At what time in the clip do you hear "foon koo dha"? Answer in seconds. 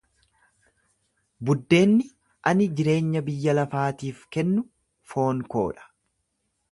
5.13-5.85